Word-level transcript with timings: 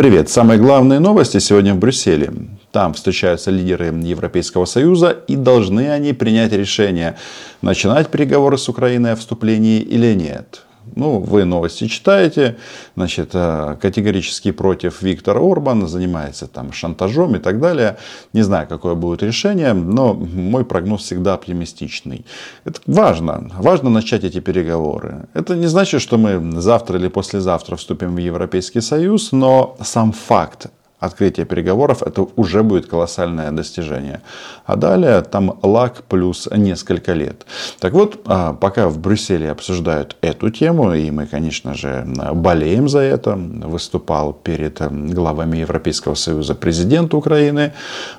Привет! 0.00 0.30
Самые 0.30 0.58
главные 0.58 0.98
новости 0.98 1.36
сегодня 1.40 1.74
в 1.74 1.78
Брюсселе. 1.78 2.32
Там 2.72 2.94
встречаются 2.94 3.50
лидеры 3.50 3.88
Европейского 3.88 4.64
Союза 4.64 5.10
и 5.10 5.36
должны 5.36 5.90
они 5.90 6.14
принять 6.14 6.52
решение, 6.52 7.18
начинать 7.60 8.08
переговоры 8.08 8.56
с 8.56 8.66
Украиной 8.70 9.12
о 9.12 9.16
вступлении 9.16 9.78
или 9.78 10.14
нет. 10.14 10.64
Ну, 10.96 11.18
вы 11.18 11.44
новости 11.44 11.86
читаете, 11.86 12.56
значит, 12.96 13.30
э, 13.34 13.76
категорически 13.80 14.50
против 14.50 15.02
Виктора 15.02 15.40
Орбана, 15.40 15.86
занимается 15.86 16.46
там 16.46 16.72
шантажом 16.72 17.36
и 17.36 17.38
так 17.38 17.60
далее. 17.60 17.96
Не 18.32 18.42
знаю, 18.42 18.66
какое 18.68 18.94
будет 18.94 19.22
решение, 19.22 19.72
но 19.72 20.14
мой 20.14 20.64
прогноз 20.64 21.02
всегда 21.02 21.34
оптимистичный. 21.34 22.24
Это 22.64 22.80
важно, 22.86 23.50
важно 23.58 23.90
начать 23.90 24.24
эти 24.24 24.40
переговоры. 24.40 25.28
Это 25.34 25.54
не 25.54 25.66
значит, 25.66 26.02
что 26.02 26.18
мы 26.18 26.60
завтра 26.60 26.98
или 26.98 27.08
послезавтра 27.08 27.76
вступим 27.76 28.14
в 28.14 28.18
Европейский 28.18 28.80
Союз, 28.80 29.32
но 29.32 29.76
сам 29.82 30.12
факт 30.12 30.68
открытие 31.00 31.46
переговоров, 31.46 32.02
это 32.02 32.26
уже 32.36 32.62
будет 32.62 32.86
колоссальное 32.86 33.50
достижение. 33.50 34.20
А 34.66 34.76
далее 34.76 35.22
там 35.22 35.58
лак 35.62 36.04
плюс 36.08 36.48
несколько 36.54 37.14
лет. 37.14 37.46
Так 37.80 37.92
вот, 37.94 38.20
а, 38.26 38.52
пока 38.52 38.88
в 38.88 38.98
Брюсселе 38.98 39.50
обсуждают 39.50 40.16
эту 40.20 40.50
тему, 40.50 40.94
и 40.94 41.10
мы, 41.10 41.26
конечно 41.26 41.74
же, 41.74 42.06
болеем 42.34 42.88
за 42.88 43.00
это, 43.00 43.34
выступал 43.36 44.32
перед 44.32 44.80
главами 45.12 45.58
Европейского 45.58 46.14
Союза 46.14 46.54
президент 46.54 47.14
Украины, 47.14 47.72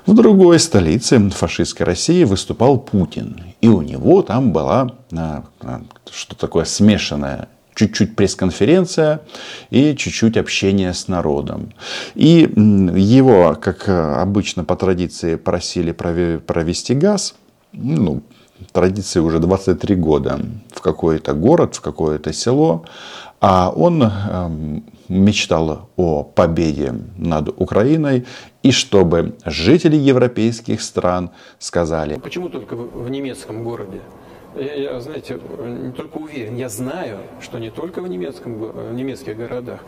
в 0.06 0.14
другой 0.14 0.58
столице 0.58 1.30
фашистской 1.30 1.86
России 1.86 2.24
выступал 2.24 2.78
Путин. 2.78 3.40
И 3.60 3.68
у 3.68 3.82
него 3.82 4.22
там 4.22 4.52
была 4.52 4.90
а, 5.16 5.44
а, 5.60 5.82
что 6.10 6.34
такое 6.36 6.64
смешанная 6.64 7.48
чуть-чуть 7.74 8.16
пресс-конференция 8.16 9.20
и 9.70 9.94
чуть-чуть 9.96 10.36
общение 10.36 10.92
с 10.92 11.08
народом. 11.08 11.72
И 12.14 12.48
его, 12.94 13.56
как 13.60 13.88
обычно 13.88 14.64
по 14.64 14.76
традиции, 14.76 15.36
просили 15.36 15.92
провести 15.92 16.94
газ. 16.94 17.34
Ну, 17.72 18.22
традиции 18.72 19.20
уже 19.20 19.38
23 19.38 19.94
года 19.96 20.40
в 20.70 20.80
какой-то 20.80 21.32
город, 21.32 21.74
в 21.76 21.80
какое-то 21.80 22.32
село. 22.32 22.84
А 23.40 23.72
он 23.74 24.02
эм, 24.02 24.84
мечтал 25.08 25.90
о 25.96 26.22
победе 26.22 26.94
над 27.16 27.48
Украиной 27.60 28.24
и 28.62 28.70
чтобы 28.70 29.34
жители 29.44 29.96
европейских 29.96 30.80
стран 30.80 31.30
сказали... 31.58 32.18
Почему 32.18 32.48
только 32.48 32.76
в 32.76 33.10
немецком 33.10 33.64
городе? 33.64 34.00
Я, 34.54 35.00
знаете, 35.00 35.38
не 35.66 35.92
только 35.92 36.18
уверен, 36.18 36.56
я 36.56 36.68
знаю, 36.68 37.18
что 37.40 37.58
не 37.58 37.70
только 37.70 38.02
в, 38.02 38.08
немецком, 38.08 38.54
в 38.54 38.92
немецких 38.92 39.36
городах, 39.36 39.80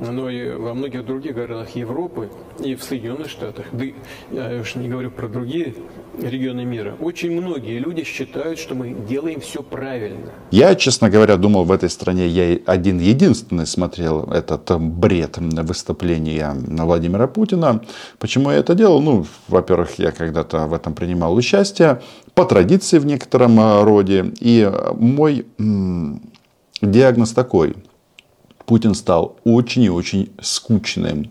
но 0.00 0.28
и 0.28 0.50
во 0.50 0.74
многих 0.74 1.04
других 1.04 1.34
городах 1.34 1.70
Европы 1.76 2.30
и 2.58 2.74
в 2.74 2.82
Соединенных 2.82 3.28
Штатах, 3.28 3.66
да 3.72 3.84
я 4.30 4.60
уж 4.60 4.74
не 4.74 4.88
говорю 4.88 5.10
про 5.10 5.28
другие 5.28 5.74
регионы 6.20 6.64
мира, 6.64 6.96
очень 7.00 7.30
многие 7.32 7.78
люди 7.78 8.04
считают, 8.04 8.58
что 8.58 8.74
мы 8.74 8.90
делаем 8.90 9.40
все 9.40 9.62
правильно. 9.62 10.30
Я, 10.50 10.74
честно 10.74 11.10
говоря, 11.10 11.36
думал, 11.36 11.64
в 11.64 11.72
этой 11.72 11.90
стране 11.90 12.26
я 12.28 12.58
один 12.66 12.98
единственный 12.98 13.66
смотрел 13.66 14.24
этот 14.24 14.70
э, 14.70 14.78
бред 14.78 15.38
выступления 15.38 16.54
Владимира 16.54 17.26
Путина. 17.26 17.82
Почему 18.18 18.50
я 18.50 18.58
это 18.58 18.74
делал? 18.74 19.00
Ну, 19.00 19.26
во-первых, 19.48 19.98
я 19.98 20.12
когда-то 20.12 20.66
в 20.66 20.74
этом 20.74 20.94
принимал 20.94 21.34
участие, 21.34 22.00
по 22.34 22.44
традиции 22.44 22.98
в 22.98 23.06
некотором 23.06 23.58
э, 23.58 23.82
роде. 23.82 24.32
И 24.40 24.70
мой 24.98 25.46
диагноз 26.80 27.32
такой– 27.32 27.74
Путин 28.66 28.94
стал 28.94 29.36
очень 29.44 29.82
и 29.82 29.90
очень 29.90 30.30
скучным. 30.40 31.30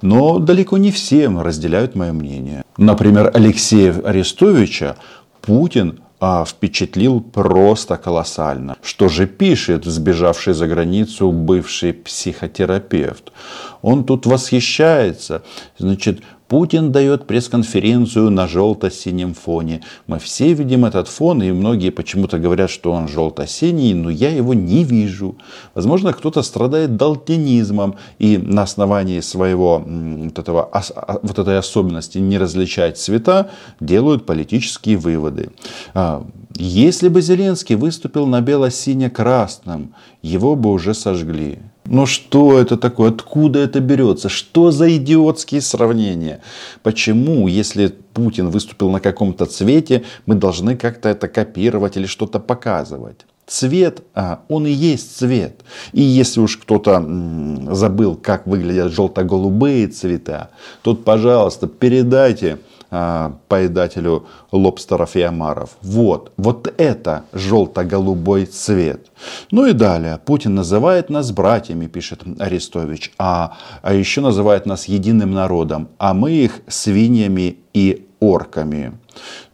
Но 0.00 0.38
далеко 0.38 0.78
не 0.78 0.90
все 0.90 1.28
разделяют 1.28 1.94
мое 1.94 2.12
мнение. 2.12 2.64
Например, 2.76 3.30
Алексея 3.32 3.94
Арестовича 4.04 4.96
Путин 5.40 6.00
а, 6.24 6.44
впечатлил 6.44 7.20
просто 7.20 7.96
колоссально. 7.96 8.76
Что 8.82 9.08
же 9.08 9.26
пишет 9.26 9.84
сбежавший 9.84 10.54
за 10.54 10.68
границу 10.68 11.32
бывший 11.32 11.92
психотерапевт? 11.92 13.32
Он 13.82 14.04
тут 14.04 14.26
восхищается. 14.26 15.42
Значит, 15.76 16.22
Путин 16.52 16.92
дает 16.92 17.26
пресс-конференцию 17.26 18.30
на 18.30 18.46
желто-синем 18.46 19.32
фоне. 19.32 19.80
Мы 20.06 20.18
все 20.18 20.52
видим 20.52 20.84
этот 20.84 21.08
фон, 21.08 21.42
и 21.42 21.50
многие 21.50 21.88
почему-то 21.88 22.38
говорят, 22.38 22.68
что 22.68 22.92
он 22.92 23.08
желто-синий, 23.08 23.94
но 23.94 24.10
я 24.10 24.28
его 24.28 24.52
не 24.52 24.84
вижу. 24.84 25.38
Возможно, 25.74 26.12
кто-то 26.12 26.42
страдает 26.42 26.98
далтинизмом, 26.98 27.96
и 28.18 28.36
на 28.36 28.64
основании 28.64 29.20
своего 29.20 29.82
вот, 29.82 30.38
этого, 30.38 30.68
а, 30.70 31.18
вот 31.22 31.38
этой 31.38 31.58
особенности 31.58 32.18
не 32.18 32.36
различать 32.36 32.98
цвета 32.98 33.48
делают 33.80 34.26
политические 34.26 34.98
выводы. 34.98 35.52
А, 35.94 36.26
если 36.54 37.08
бы 37.08 37.22
Зеленский 37.22 37.76
выступил 37.76 38.26
на 38.26 38.42
бело-сине-красном, 38.42 39.94
его 40.20 40.54
бы 40.54 40.70
уже 40.70 40.92
сожгли. 40.92 41.60
Но 41.84 42.06
что 42.06 42.58
это 42.58 42.76
такое? 42.76 43.10
Откуда 43.10 43.58
это 43.58 43.80
берется? 43.80 44.28
Что 44.28 44.70
за 44.70 44.96
идиотские 44.96 45.60
сравнения? 45.60 46.40
Почему, 46.82 47.48
если 47.48 47.88
Путин 48.14 48.50
выступил 48.50 48.90
на 48.90 49.00
каком-то 49.00 49.46
цвете, 49.46 50.04
мы 50.26 50.36
должны 50.36 50.76
как-то 50.76 51.08
это 51.08 51.28
копировать 51.28 51.96
или 51.96 52.06
что-то 52.06 52.38
показывать? 52.38 53.26
Цвет, 53.46 54.02
а, 54.14 54.42
он 54.48 54.66
и 54.66 54.70
есть 54.70 55.16
цвет. 55.16 55.60
И 55.92 56.00
если 56.00 56.40
уж 56.40 56.56
кто-то 56.56 57.04
забыл, 57.72 58.14
как 58.14 58.46
выглядят 58.46 58.92
желто-голубые 58.92 59.88
цвета, 59.88 60.50
тут, 60.82 61.04
пожалуйста, 61.04 61.66
передайте 61.66 62.58
поедателю 63.48 64.26
лобстеров 64.52 65.16
и 65.16 65.22
омаров. 65.22 65.70
Вот, 65.80 66.32
вот 66.36 66.72
это 66.76 67.24
желто-голубой 67.32 68.44
цвет. 68.44 69.10
Ну 69.50 69.66
и 69.66 69.72
далее. 69.72 70.18
Путин 70.24 70.54
называет 70.54 71.08
нас 71.08 71.32
братьями, 71.32 71.86
пишет 71.86 72.22
Арестович, 72.38 73.12
а, 73.18 73.56
а 73.80 73.94
еще 73.94 74.20
называет 74.20 74.66
нас 74.66 74.86
единым 74.86 75.32
народом, 75.32 75.88
а 75.98 76.12
мы 76.12 76.32
их 76.32 76.60
свиньями 76.68 77.56
и 77.72 78.06
орками. 78.20 78.92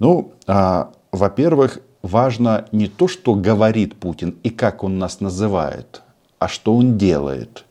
Ну, 0.01 0.33
а, 0.47 0.91
во-первых, 1.13 1.79
важно 2.03 2.65
не 2.73 2.89
то, 2.89 3.09
что 3.09 3.35
говорит 3.35 3.95
Путин 3.97 4.37
и 4.43 4.51
как 4.51 4.83
он 4.83 4.99
нас 4.99 5.21
называет, 5.21 6.03
а 6.39 6.49
что 6.49 6.75
он 6.75 6.99
делает. 6.99 7.65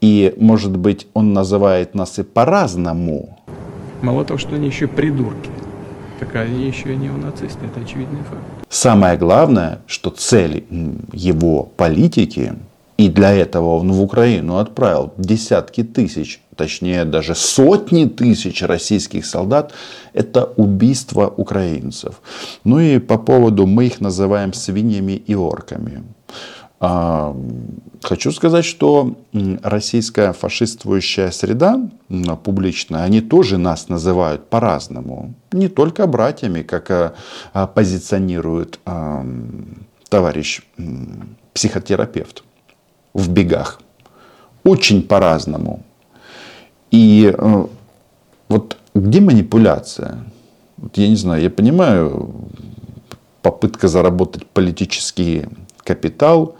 И, 0.00 0.34
может 0.38 0.76
быть, 0.76 1.08
он 1.12 1.34
называет 1.34 1.94
нас 1.94 2.18
и 2.18 2.22
по-разному, 2.22 3.39
Мало 4.02 4.24
того, 4.24 4.38
что 4.38 4.54
они 4.54 4.66
еще 4.66 4.86
придурки, 4.86 5.50
так 6.18 6.34
они 6.36 6.66
еще 6.66 6.94
и 6.94 6.96
неонацисты. 6.96 7.66
Это 7.66 7.80
очевидный 7.80 8.22
факт. 8.22 8.42
Самое 8.68 9.18
главное, 9.18 9.80
что 9.86 10.10
цель 10.10 10.64
его 11.12 11.64
политики, 11.76 12.54
и 12.96 13.08
для 13.08 13.32
этого 13.32 13.76
он 13.76 13.92
в 13.92 14.02
Украину 14.02 14.58
отправил 14.58 15.12
десятки 15.16 15.82
тысяч, 15.82 16.40
точнее 16.56 17.04
даже 17.04 17.34
сотни 17.34 18.04
тысяч 18.04 18.62
российских 18.62 19.24
солдат, 19.26 19.72
это 20.12 20.44
убийство 20.56 21.32
украинцев. 21.36 22.20
Ну 22.64 22.78
и 22.78 22.98
по 22.98 23.18
поводу, 23.18 23.66
мы 23.66 23.86
их 23.86 24.00
называем 24.00 24.52
свиньями 24.52 25.12
и 25.12 25.34
орками. 25.34 26.02
А, 26.82 27.36
хочу 28.02 28.32
сказать, 28.32 28.64
что 28.64 29.14
российская 29.62 30.32
фашистствующая 30.32 31.30
среда 31.30 31.78
публичная, 32.42 33.02
они 33.02 33.20
тоже 33.20 33.58
нас 33.58 33.90
называют 33.90 34.48
по-разному. 34.48 35.34
Не 35.52 35.68
только 35.68 36.06
братьями, 36.06 36.62
как 36.62 36.90
а, 36.90 37.14
а, 37.52 37.66
позиционирует 37.66 38.80
товарищ 40.08 40.62
психотерапевт 41.52 42.44
в 43.12 43.28
бегах. 43.28 43.80
Очень 44.64 45.02
по-разному. 45.02 45.82
И 46.90 47.32
э, 47.36 47.66
вот 48.48 48.76
где 48.94 49.20
манипуляция? 49.20 50.24
Вот 50.76 50.96
я 50.96 51.08
не 51.08 51.16
знаю, 51.16 51.42
я 51.42 51.50
понимаю, 51.50 52.34
попытка 53.42 53.88
заработать 53.88 54.46
политический 54.46 55.46
капитал 55.84 56.56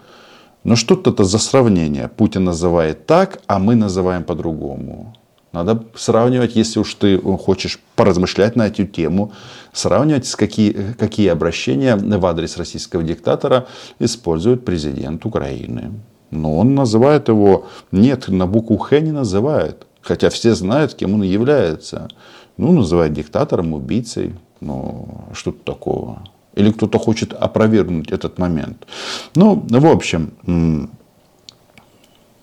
но 0.63 0.75
что-то 0.75 1.11
это 1.11 1.23
за 1.23 1.39
сравнение. 1.39 2.07
Путин 2.07 2.43
называет 2.43 3.05
так, 3.05 3.41
а 3.47 3.59
мы 3.59 3.75
называем 3.75 4.23
по-другому. 4.23 5.13
Надо 5.51 5.83
сравнивать, 5.95 6.55
если 6.55 6.79
уж 6.79 6.93
ты 6.93 7.17
хочешь 7.17 7.79
поразмышлять 7.95 8.55
на 8.55 8.67
эту 8.67 8.85
тему, 8.85 9.33
сравнивать, 9.73 10.25
с 10.25 10.35
какие, 10.35 10.93
какие 10.97 11.27
обращения 11.27 11.97
в 11.97 12.25
адрес 12.25 12.57
российского 12.57 13.03
диктатора 13.03 13.67
использует 13.99 14.63
президент 14.63 15.25
Украины. 15.25 15.91
Но 16.29 16.57
он 16.57 16.73
называет 16.73 17.27
его, 17.27 17.67
нет, 17.91 18.29
на 18.29 18.47
букву 18.47 18.77
Х 18.77 18.99
не 19.01 19.11
называет. 19.11 19.85
Хотя 20.01 20.29
все 20.29 20.55
знают, 20.55 20.93
кем 20.93 21.15
он 21.15 21.23
является. 21.23 22.07
Ну, 22.55 22.71
называет 22.71 23.13
диктатором, 23.13 23.73
убийцей. 23.73 24.33
Ну, 24.61 25.25
что 25.33 25.51
тут 25.51 25.65
такого? 25.65 26.23
Или 26.55 26.71
кто-то 26.71 26.99
хочет 26.99 27.33
опровергнуть 27.33 28.11
этот 28.11 28.39
момент. 28.39 28.87
Ну, 29.35 29.65
в 29.69 29.85
общем, 29.85 30.31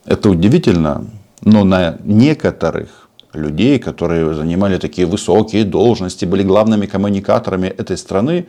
это 0.04 0.30
удивительно. 0.30 1.04
Но 1.42 1.64
на 1.64 1.98
некоторых 2.04 3.08
людей, 3.34 3.78
которые 3.78 4.34
занимали 4.34 4.78
такие 4.78 5.06
высокие 5.06 5.64
должности, 5.64 6.24
были 6.26 6.42
главными 6.42 6.86
коммуникаторами 6.86 7.66
этой 7.66 7.96
страны, 7.96 8.46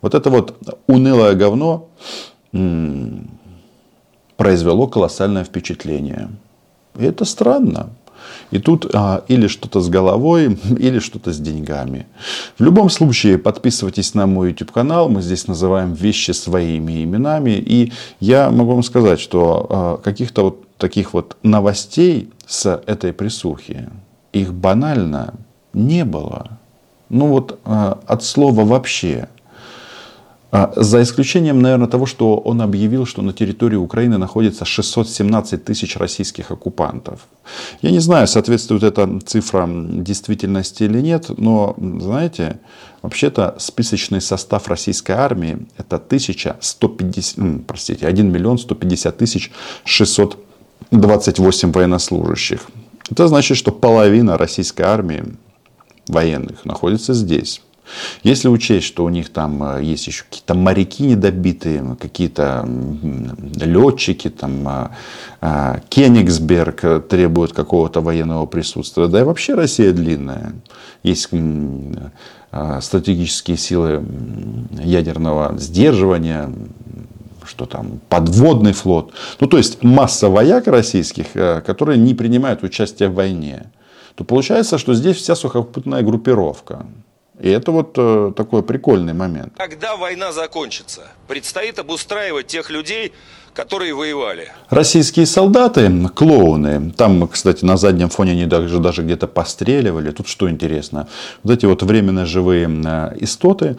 вот 0.00 0.14
это 0.14 0.30
вот 0.30 0.56
унылое 0.86 1.34
говно 1.34 1.88
произвело 4.36 4.86
колоссальное 4.86 5.44
впечатление. 5.44 6.28
И 6.98 7.04
это 7.04 7.24
странно. 7.24 7.90
И 8.50 8.58
тут 8.58 8.86
а, 8.94 9.24
или 9.28 9.46
что-то 9.46 9.80
с 9.80 9.88
головой, 9.88 10.58
или 10.78 10.98
что-то 10.98 11.32
с 11.32 11.38
деньгами. 11.38 12.06
В 12.58 12.62
любом 12.62 12.90
случае, 12.90 13.38
подписывайтесь 13.38 14.14
на 14.14 14.26
мой 14.26 14.50
YouTube 14.50 14.70
канал. 14.70 15.08
Мы 15.08 15.22
здесь 15.22 15.46
называем 15.46 15.92
вещи 15.92 16.32
своими 16.32 17.04
именами. 17.04 17.50
И 17.52 17.92
я 18.20 18.50
могу 18.50 18.72
вам 18.72 18.82
сказать, 18.82 19.20
что 19.20 19.66
а, 19.68 19.96
каких-то 19.98 20.44
вот 20.44 20.76
таких 20.76 21.14
вот 21.14 21.36
новостей 21.42 22.30
с 22.46 22.82
этой 22.86 23.12
присухи, 23.12 23.88
их 24.32 24.52
банально 24.52 25.34
не 25.72 26.04
было. 26.04 26.58
Ну 27.08 27.28
вот 27.28 27.60
а, 27.64 28.00
от 28.06 28.24
слова 28.24 28.64
вообще. 28.64 29.28
А, 30.54 30.70
за 30.76 31.02
исключением, 31.02 31.62
наверное, 31.62 31.88
того, 31.88 32.04
что 32.04 32.36
он 32.36 32.60
объявил, 32.60 33.06
что 33.06 33.22
на 33.22 33.32
территории 33.32 33.76
Украины 33.76 34.18
находится 34.18 34.66
617 34.66 35.64
тысяч 35.64 35.96
российских 35.96 36.50
оккупантов. 36.50 37.26
Я 37.80 37.90
не 37.90 38.00
знаю, 38.00 38.28
соответствует 38.28 38.82
эта 38.82 39.18
цифра 39.24 39.66
действительности 39.66 40.82
или 40.82 41.00
нет, 41.00 41.30
но, 41.38 41.74
знаете, 41.78 42.58
вообще-то 43.00 43.56
списочный 43.58 44.20
состав 44.20 44.68
российской 44.68 45.12
армии 45.12 45.66
это 45.78 45.96
1150, 45.96 47.66
простите, 47.66 48.06
1 48.06 48.30
миллион 48.30 48.58
150 48.58 49.16
тысяч 49.16 49.50
628 49.84 51.72
военнослужащих. 51.72 52.60
Это 53.10 53.26
значит, 53.26 53.56
что 53.56 53.72
половина 53.72 54.36
российской 54.36 54.82
армии 54.82 55.24
военных 56.08 56.66
находится 56.66 57.14
здесь. 57.14 57.62
Если 58.22 58.48
учесть, 58.48 58.86
что 58.86 59.04
у 59.04 59.08
них 59.08 59.30
там 59.30 59.62
э, 59.62 59.82
есть 59.82 60.06
еще 60.06 60.24
какие-то 60.24 60.54
моряки 60.54 61.04
недобитые, 61.04 61.96
какие-то 62.00 62.66
летчики, 63.60 64.30
там 64.30 64.68
э, 64.68 64.88
э, 65.40 65.80
Кенигсберг 65.88 67.08
требует 67.08 67.52
какого-то 67.52 68.00
военного 68.00 68.46
присутствия, 68.46 69.08
да 69.08 69.20
и 69.20 69.24
вообще 69.24 69.54
Россия 69.54 69.92
длинная. 69.92 70.54
Есть 71.02 71.30
стратегические 72.80 73.56
силы 73.56 74.04
ядерного 74.84 75.58
сдерживания, 75.58 76.52
что 77.44 77.66
там, 77.66 78.00
подводный 78.08 78.72
флот. 78.72 79.12
Ну, 79.40 79.48
то 79.48 79.56
есть 79.56 79.82
масса 79.82 80.28
вояк 80.28 80.68
российских, 80.68 81.32
которые 81.32 81.98
не 81.98 82.14
принимают 82.14 82.62
участие 82.62 83.08
в 83.08 83.14
войне. 83.14 83.72
То 84.14 84.22
получается, 84.22 84.78
что 84.78 84.94
здесь 84.94 85.16
вся 85.16 85.34
сухопутная 85.34 86.02
группировка. 86.02 86.86
И 87.42 87.50
это 87.50 87.72
вот 87.72 87.94
э, 87.96 88.32
такой 88.36 88.62
прикольный 88.62 89.14
момент. 89.14 89.52
Когда 89.56 89.96
война 89.96 90.32
закончится, 90.32 91.08
предстоит 91.26 91.80
обустраивать 91.80 92.46
тех 92.46 92.70
людей, 92.70 93.12
которые 93.52 93.94
воевали. 93.94 94.52
Российские 94.70 95.26
солдаты, 95.26 95.90
клоуны, 96.14 96.92
там, 96.92 97.26
кстати, 97.26 97.64
на 97.64 97.76
заднем 97.76 98.10
фоне 98.10 98.32
они 98.32 98.46
даже, 98.46 98.78
даже 98.78 99.02
где-то 99.02 99.26
постреливали. 99.26 100.12
Тут 100.12 100.28
что 100.28 100.48
интересно, 100.48 101.08
вот 101.42 101.52
эти 101.52 101.66
вот 101.66 101.82
временно 101.82 102.26
живые 102.26 102.68
э, 102.68 103.16
истоты, 103.18 103.76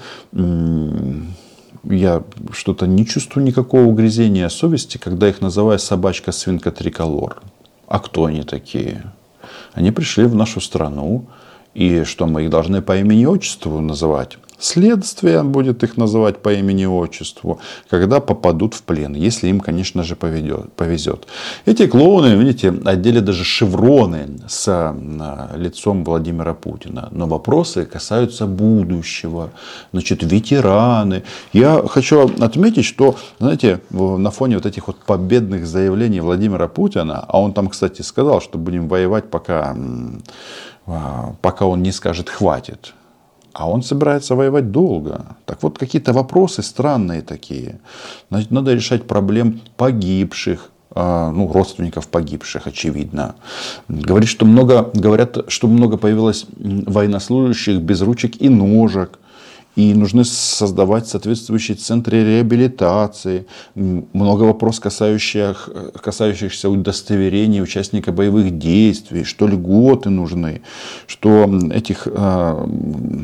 я 1.85 2.23
что-то 2.51 2.85
не 2.85 3.05
чувствую 3.05 3.45
никакого 3.45 3.83
угрызения 3.83 4.49
совести, 4.49 4.97
когда 4.97 5.29
их 5.29 5.39
называю 5.39 5.79
собачка 5.79 6.33
свинка 6.33 6.71
триколор. 6.71 7.41
А 7.87 7.99
кто 7.99 8.25
они 8.25 8.43
такие? 8.43 9.03
Они 9.73 9.91
пришли 9.91 10.25
в 10.25 10.35
нашу 10.35 10.59
страну, 10.59 11.27
и 11.73 12.03
что 12.03 12.27
мы 12.27 12.43
их 12.43 12.49
должны 12.49 12.81
по 12.81 12.97
имени 12.97 13.21
и 13.21 13.25
отчеству 13.25 13.79
называть. 13.81 14.37
Следствие 14.63 15.43
будет 15.43 15.83
их 15.83 15.97
называть 15.97 16.37
по 16.37 16.53
имени 16.53 16.83
и 16.83 16.85
отчеству, 16.85 17.59
когда 17.89 18.21
попадут 18.21 18.73
в 18.75 18.83
плен, 18.83 19.13
если 19.13 19.49
им, 19.49 19.59
конечно 19.59 20.03
же, 20.03 20.15
поведет, 20.15 20.71
повезет. 20.73 21.27
Эти 21.65 21.85
клоуны, 21.85 22.37
видите, 22.37 22.73
одели 22.85 23.19
даже 23.19 23.43
шевроны 23.43 24.27
с 24.47 24.65
а, 24.69 25.49
лицом 25.57 26.05
Владимира 26.05 26.53
Путина. 26.53 27.09
Но 27.11 27.27
вопросы 27.27 27.85
касаются 27.85 28.47
будущего. 28.47 29.49
Значит, 29.91 30.23
ветераны. 30.23 31.23
Я 31.51 31.83
хочу 31.85 32.31
отметить, 32.39 32.85
что, 32.85 33.17
знаете, 33.39 33.81
на 33.89 34.31
фоне 34.31 34.55
вот 34.55 34.65
этих 34.65 34.87
вот 34.87 34.95
победных 35.05 35.67
заявлений 35.67 36.21
Владимира 36.21 36.69
Путина, 36.69 37.25
а 37.27 37.41
он 37.41 37.51
там, 37.51 37.67
кстати, 37.67 38.01
сказал, 38.01 38.39
что 38.39 38.57
будем 38.57 38.87
воевать, 38.87 39.29
пока 39.29 39.75
пока 41.41 41.65
он 41.65 41.83
не 41.83 41.91
скажет 41.91 42.29
«хватит». 42.29 42.93
А 43.53 43.69
он 43.69 43.83
собирается 43.83 44.35
воевать 44.35 44.71
долго. 44.71 45.37
Так 45.45 45.61
вот, 45.61 45.77
какие-то 45.77 46.11
вопросы 46.11 46.63
странные 46.63 47.21
такие. 47.21 47.79
Значит, 48.29 48.51
надо 48.51 48.73
решать 48.73 49.05
проблем 49.05 49.61
погибших, 49.77 50.71
а, 50.95 51.31
ну, 51.31 51.51
родственников 51.51 52.07
погибших, 52.07 52.67
очевидно. 52.67 53.35
Говорит, 53.87 54.27
что 54.27 54.45
много, 54.45 54.89
говорят, 54.93 55.37
что 55.47 55.67
много 55.67 55.97
появилось 55.97 56.45
военнослужащих 56.57 57.79
без 57.79 58.01
ручек 58.01 58.41
и 58.41 58.49
ножек. 58.49 59.19
И 59.75 59.93
нужны 59.95 60.23
создавать 60.23 61.07
соответствующие 61.07 61.75
центры 61.75 62.23
реабилитации. 62.23 63.47
Много 63.75 64.43
вопросов, 64.43 64.83
касающих, 64.83 65.69
касающихся 66.01 66.69
удостоверений 66.69 67.61
участника 67.61 68.11
боевых 68.11 68.57
действий. 68.59 69.23
Что 69.23 69.47
льготы 69.47 70.09
нужны. 70.09 70.61
Что 71.07 71.49
этих 71.71 72.07
э, 72.07 72.65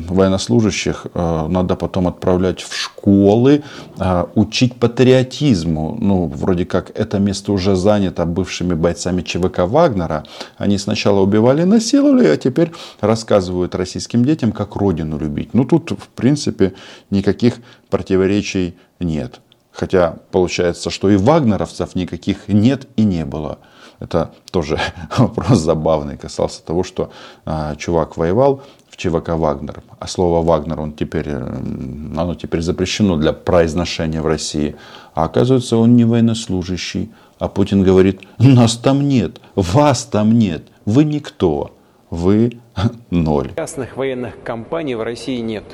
военнослужащих 0.08 1.06
э, 1.14 1.46
надо 1.48 1.76
потом 1.76 2.08
отправлять 2.08 2.60
в 2.62 2.74
школы, 2.74 3.62
э, 3.98 4.24
учить 4.34 4.74
патриотизму. 4.74 5.96
Ну, 6.00 6.26
вроде 6.26 6.64
как 6.64 6.90
это 6.98 7.20
место 7.20 7.52
уже 7.52 7.76
занято 7.76 8.24
бывшими 8.26 8.74
бойцами 8.74 9.22
ЧВК 9.22 9.60
Вагнера. 9.60 10.24
Они 10.58 10.78
сначала 10.78 11.20
убивали 11.20 11.62
насиловали, 11.62 12.26
а 12.26 12.36
теперь 12.36 12.72
рассказывают 13.00 13.74
российским 13.76 14.24
детям, 14.24 14.50
как 14.50 14.74
родину 14.74 15.16
любить. 15.18 15.54
Ну, 15.54 15.64
тут, 15.64 15.92
в 15.92 16.08
принципе, 16.08 16.39
принципе, 16.40 16.74
никаких 17.10 17.56
противоречий 17.90 18.74
нет. 18.98 19.40
Хотя 19.72 20.16
получается, 20.30 20.90
что 20.90 21.10
и 21.10 21.16
вагнеровцев 21.16 21.94
никаких 21.94 22.48
нет 22.48 22.88
и 22.96 23.04
не 23.04 23.24
было. 23.24 23.58
Это 24.00 24.32
тоже 24.50 24.78
вопрос 25.18 25.58
забавный. 25.58 26.16
Касался 26.16 26.64
того, 26.64 26.82
что 26.82 27.10
а, 27.44 27.76
чувак 27.76 28.16
воевал 28.16 28.62
в 28.88 28.96
ЧВК 28.96 29.30
Вагнер. 29.30 29.82
А 29.98 30.06
слово 30.06 30.44
Вагнер 30.44 30.80
он 30.80 30.92
теперь, 30.92 31.30
оно 31.30 32.34
теперь 32.34 32.62
запрещено 32.62 33.16
для 33.16 33.32
произношения 33.32 34.22
в 34.22 34.26
России. 34.26 34.76
А 35.14 35.24
оказывается, 35.24 35.76
он 35.76 35.96
не 35.96 36.04
военнослужащий. 36.04 37.10
А 37.38 37.48
Путин 37.48 37.82
говорит, 37.82 38.20
нас 38.38 38.76
там 38.76 39.08
нет, 39.08 39.40
вас 39.54 40.04
там 40.04 40.38
нет, 40.38 40.64
вы 40.84 41.04
никто, 41.04 41.70
вы 42.10 42.58
ноль. 43.10 43.52
Частных 43.56 43.96
военных 43.96 44.34
компаний 44.42 44.94
в 44.94 45.02
России 45.02 45.38
нет 45.40 45.64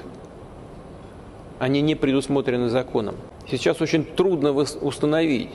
они 1.58 1.80
не 1.80 1.94
предусмотрены 1.94 2.68
законом. 2.68 3.16
Сейчас 3.48 3.80
очень 3.80 4.04
трудно 4.04 4.52
установить 4.52 5.50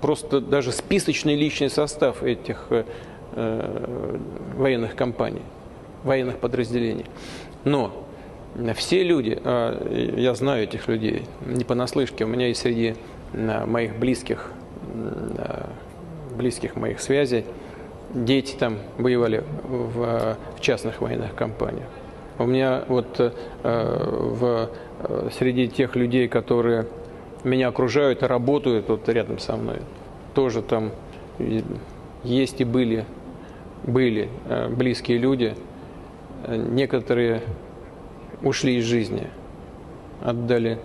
просто 0.00 0.40
даже 0.40 0.72
списочный 0.72 1.36
личный 1.36 1.70
состав 1.70 2.22
этих 2.22 2.66
э, 2.70 2.84
э, 3.34 4.18
военных 4.56 4.96
компаний, 4.96 5.42
военных 6.02 6.38
подразделений. 6.38 7.06
Но 7.64 7.92
все 8.74 9.02
люди, 9.02 9.40
э, 9.42 10.14
я 10.16 10.34
знаю 10.34 10.64
этих 10.64 10.88
людей, 10.88 11.22
не 11.46 11.64
понаслышке, 11.64 12.24
у 12.24 12.28
меня 12.28 12.48
есть 12.48 12.60
среди 12.60 12.96
э, 13.32 13.64
моих 13.64 13.96
близких, 13.96 14.50
э, 14.92 15.64
близких 16.36 16.76
моих 16.76 17.00
связей, 17.00 17.44
дети 18.12 18.56
там 18.56 18.78
воевали 18.98 19.42
в 19.62 20.36
частных 20.60 21.00
военных 21.00 21.34
компаниях. 21.34 21.88
У 22.38 22.46
меня 22.46 22.84
вот 22.88 23.20
э, 23.20 23.30
в, 23.62 24.70
э, 25.00 25.28
среди 25.32 25.68
тех 25.68 25.96
людей, 25.96 26.28
которые 26.28 26.86
меня 27.44 27.68
окружают 27.68 28.22
и 28.22 28.26
работают 28.26 28.88
вот 28.88 29.08
рядом 29.08 29.38
со 29.38 29.56
мной, 29.56 29.80
тоже 30.34 30.62
там 30.62 30.92
есть 32.24 32.60
и 32.60 32.64
были, 32.64 33.04
были 33.84 34.28
э, 34.48 34.68
близкие 34.68 35.18
люди. 35.18 35.54
Некоторые 36.48 37.42
ушли 38.42 38.76
из 38.78 38.84
жизни, 38.84 39.28
отдали 40.20 40.78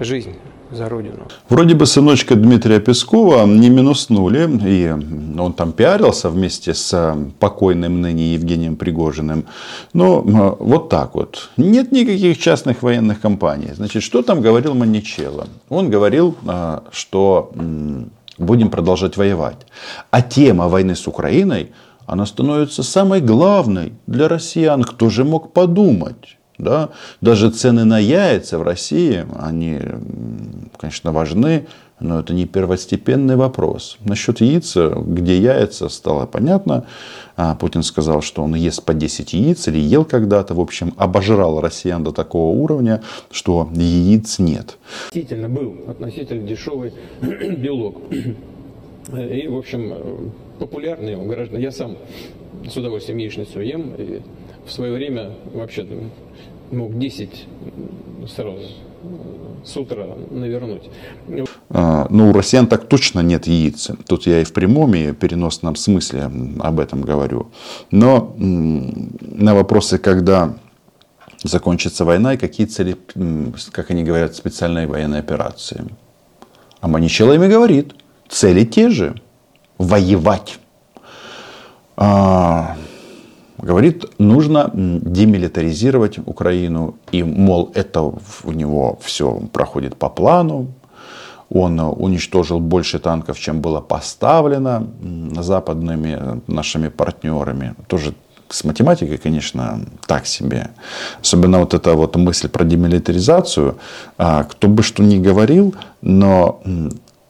жизнь 0.00 0.36
за 0.70 0.88
родину. 0.88 1.28
Вроде 1.48 1.74
бы 1.74 1.86
сыночка 1.86 2.34
Дмитрия 2.34 2.80
Пескова 2.80 3.46
не 3.46 3.70
минуснули, 3.70 4.48
и 4.66 4.90
он 5.38 5.52
там 5.52 5.72
пиарился 5.72 6.28
вместе 6.28 6.74
с 6.74 7.16
покойным 7.38 8.00
ныне 8.00 8.34
Евгением 8.34 8.76
Пригожиным. 8.76 9.44
Но 9.92 10.20
вот 10.58 10.88
так 10.88 11.14
вот. 11.14 11.50
Нет 11.56 11.92
никаких 11.92 12.38
частных 12.38 12.82
военных 12.82 13.20
компаний. 13.20 13.70
Значит, 13.74 14.02
что 14.02 14.22
там 14.22 14.40
говорил 14.40 14.74
Маничелло? 14.74 15.46
Он 15.68 15.90
говорил, 15.90 16.34
а, 16.46 16.82
что 16.90 17.50
будем 18.38 18.70
продолжать 18.70 19.16
воевать. 19.16 19.66
А 20.10 20.22
тема 20.22 20.68
войны 20.68 20.94
с 20.94 21.06
Украиной, 21.06 21.72
она 22.06 22.26
становится 22.26 22.82
самой 22.82 23.20
главной 23.20 23.92
для 24.06 24.28
россиян. 24.28 24.82
Кто 24.82 25.10
же 25.10 25.24
мог 25.24 25.52
подумать? 25.52 26.36
Да? 26.58 26.90
Даже 27.20 27.50
цены 27.50 27.84
на 27.84 27.98
яйца 27.98 28.58
в 28.58 28.62
России, 28.62 29.26
они, 29.38 29.80
конечно, 30.78 31.12
важны, 31.12 31.66
но 31.98 32.20
это 32.20 32.34
не 32.34 32.46
первостепенный 32.46 33.36
вопрос. 33.36 33.96
Насчет 34.04 34.40
яиц, 34.40 34.76
где 34.76 35.38
яйца, 35.38 35.88
стало 35.88 36.26
понятно. 36.26 36.86
А 37.36 37.54
Путин 37.54 37.82
сказал, 37.82 38.20
что 38.20 38.42
он 38.42 38.54
ест 38.54 38.82
по 38.84 38.92
10 38.92 39.32
яиц 39.32 39.68
или 39.68 39.78
ел 39.78 40.04
когда-то. 40.04 40.54
В 40.54 40.60
общем, 40.60 40.92
обожрал 40.98 41.60
россиян 41.60 42.04
до 42.04 42.12
такого 42.12 42.54
уровня, 42.54 43.02
что 43.30 43.68
яиц 43.72 44.38
нет. 44.38 44.76
Относительно 45.08 45.48
был 45.48 45.76
относительно 45.88 46.46
дешевый 46.46 46.92
белок. 47.22 47.96
И, 49.12 49.48
в 49.48 49.56
общем, 49.56 50.32
популярный 50.58 51.14
у 51.14 51.24
граждан. 51.26 51.60
Я 51.60 51.72
сам 51.72 51.96
с 52.68 52.76
удовольствием 52.76 53.18
яичницу 53.18 53.60
ем. 53.60 53.92
В 54.66 54.72
свое 54.72 54.92
время 54.92 55.32
вообще 55.54 55.86
мог 56.70 56.98
10 56.98 57.46
сразу 58.28 58.62
с 59.64 59.76
утра 59.76 60.06
навернуть. 60.30 60.90
А, 61.70 62.06
ну, 62.10 62.30
у 62.30 62.32
россиян 62.32 62.66
так 62.66 62.86
точно 62.88 63.20
нет 63.20 63.46
яиц. 63.46 63.90
Тут 64.06 64.26
я 64.26 64.40
и 64.40 64.44
в 64.44 64.52
прямом, 64.52 64.94
и 64.94 65.10
в 65.10 65.14
переносном 65.14 65.76
смысле 65.76 66.30
об 66.60 66.80
этом 66.80 67.02
говорю. 67.02 67.48
Но 67.90 68.34
на 68.38 69.54
вопросы, 69.54 69.98
когда 69.98 70.56
закончится 71.42 72.04
война 72.04 72.34
и 72.34 72.36
какие 72.36 72.66
цели, 72.66 72.96
как 73.72 73.90
они 73.90 74.04
говорят, 74.04 74.34
специальной 74.34 74.86
военной 74.86 75.20
операции. 75.20 75.84
А 76.80 76.88
Маничело 76.88 77.32
ими 77.32 77.48
говорит, 77.48 77.94
цели 78.28 78.64
те 78.64 78.90
же. 78.90 79.14
Воевать. 79.78 80.58
А, 81.96 82.76
говорит, 83.58 84.04
нужно 84.18 84.70
демилитаризировать 84.74 86.18
Украину. 86.18 86.96
И, 87.12 87.22
мол, 87.22 87.70
это 87.74 88.02
у 88.02 88.52
него 88.52 88.98
все 89.02 89.40
проходит 89.52 89.96
по 89.96 90.08
плану. 90.08 90.68
Он 91.48 91.78
уничтожил 91.80 92.60
больше 92.60 92.98
танков, 92.98 93.38
чем 93.38 93.60
было 93.60 93.80
поставлено 93.80 94.86
западными 95.40 96.40
нашими 96.48 96.88
партнерами. 96.88 97.74
Тоже 97.86 98.14
с 98.48 98.64
математикой, 98.64 99.16
конечно, 99.16 99.80
так 100.06 100.26
себе. 100.26 100.70
Особенно 101.20 101.60
вот 101.60 101.74
эта 101.74 101.94
вот 101.94 102.16
мысль 102.16 102.48
про 102.48 102.64
демилитаризацию. 102.64 103.76
А, 104.18 104.44
кто 104.44 104.68
бы 104.68 104.82
что 104.82 105.02
ни 105.02 105.18
говорил, 105.18 105.74
но 106.00 106.62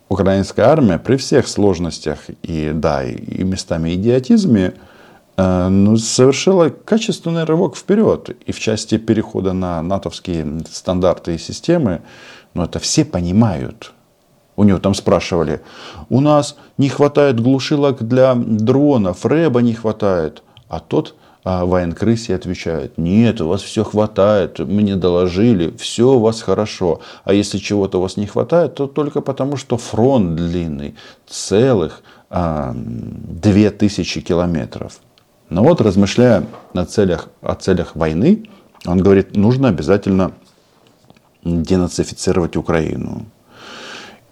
украинская 0.08 0.66
армия 0.66 0.98
при 0.98 1.16
всех 1.16 1.48
сложностях 1.48 2.18
и, 2.42 2.72
да, 2.74 3.04
и 3.04 3.44
местами 3.44 3.94
идиотизме 3.94 4.66
Э, 4.68 4.95
ну, 5.36 5.96
совершила 5.96 6.70
качественный 6.70 7.44
рывок 7.44 7.76
вперед. 7.76 8.30
И 8.46 8.52
в 8.52 8.58
части 8.58 8.96
перехода 8.98 9.52
на 9.52 9.82
натовские 9.82 10.62
стандарты 10.70 11.34
и 11.34 11.38
системы, 11.38 12.02
ну, 12.54 12.64
это 12.64 12.78
все 12.78 13.04
понимают. 13.04 13.92
У 14.56 14.64
него 14.64 14.78
там 14.78 14.94
спрашивали, 14.94 15.60
у 16.08 16.20
нас 16.20 16.56
не 16.78 16.88
хватает 16.88 17.40
глушилок 17.40 18.02
для 18.02 18.34
дронов, 18.34 19.26
рэба 19.26 19.60
не 19.60 19.74
хватает. 19.74 20.42
А 20.68 20.80
тот 20.80 21.14
а 21.48 21.64
военкрысе 21.64 22.34
отвечает, 22.34 22.98
нет, 22.98 23.40
у 23.40 23.46
вас 23.46 23.62
все 23.62 23.84
хватает, 23.84 24.58
мне 24.58 24.96
доложили, 24.96 25.72
все 25.76 26.14
у 26.14 26.18
вас 26.18 26.42
хорошо. 26.42 27.02
А 27.24 27.32
если 27.32 27.58
чего-то 27.58 27.98
у 27.98 28.02
вас 28.02 28.16
не 28.16 28.26
хватает, 28.26 28.74
то 28.74 28.88
только 28.88 29.20
потому, 29.20 29.56
что 29.56 29.76
фронт 29.76 30.34
длинный, 30.34 30.96
целых 31.28 32.02
а, 32.30 32.72
две 32.74 33.70
тысячи 33.70 34.22
километров. 34.22 34.98
Но 35.48 35.62
вот 35.62 35.80
размышляя 35.80 36.46
о 36.72 36.84
целях, 36.84 37.28
о 37.40 37.54
целях 37.54 37.94
войны, 37.94 38.48
он 38.84 38.98
говорит, 38.98 39.36
нужно 39.36 39.68
обязательно 39.68 40.32
денацифицировать 41.44 42.56
Украину. 42.56 43.26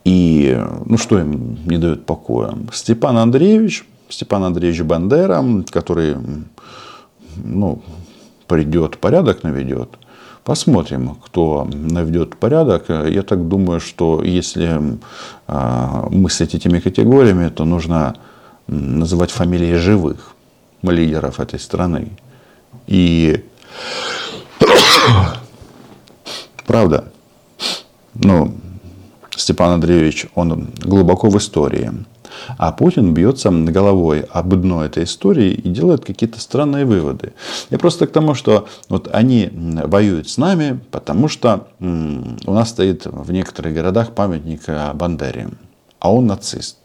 И 0.04 0.61
ну 0.85 0.99
что 0.99 1.18
им 1.18 1.59
не 1.66 1.78
дает 1.78 2.04
покоя? 2.04 2.54
Степан 2.73 3.16
Андреевич, 3.16 3.87
Степан 4.09 4.44
Андреевич 4.44 4.83
Бандера, 4.83 5.42
который 5.71 6.16
ну, 7.37 7.80
придет, 8.47 8.99
порядок 8.99 9.44
наведет. 9.44 9.90
Посмотрим, 10.44 11.16
кто 11.25 11.66
наведет 11.73 12.37
порядок. 12.37 12.88
Я 12.88 13.23
так 13.23 13.49
думаю, 13.49 13.80
что 13.80 14.23
если 14.23 14.99
а, 15.47 16.06
мыслить 16.11 16.54
этими 16.54 16.80
категориями, 16.80 17.49
то 17.49 17.64
нужно 17.64 18.16
называть 18.66 19.30
фамилии 19.30 19.76
живых 19.76 20.35
лидеров 20.90 21.40
этой 21.40 21.58
страны. 21.58 22.10
И 22.86 23.44
правда, 26.66 27.12
ну, 28.14 28.54
Степан 29.36 29.72
Андреевич, 29.72 30.26
он 30.34 30.70
глубоко 30.80 31.28
в 31.28 31.38
истории. 31.38 31.90
А 32.58 32.72
Путин 32.72 33.14
бьется 33.14 33.50
головой 33.50 34.26
об 34.30 34.54
дно 34.54 34.84
этой 34.84 35.04
истории 35.04 35.52
и 35.52 35.68
делает 35.68 36.04
какие-то 36.04 36.40
странные 36.40 36.84
выводы. 36.84 37.32
Я 37.70 37.78
просто 37.78 38.06
к 38.06 38.12
тому, 38.12 38.34
что 38.34 38.68
вот 38.88 39.08
они 39.12 39.50
воюют 39.52 40.28
с 40.28 40.36
нами, 40.36 40.80
потому 40.90 41.28
что 41.28 41.68
у 41.80 42.52
нас 42.52 42.70
стоит 42.70 43.06
в 43.06 43.30
некоторых 43.32 43.74
городах 43.74 44.14
памятник 44.14 44.62
Бандере, 44.94 45.50
а 46.00 46.12
он 46.12 46.26
нацист. 46.26 46.78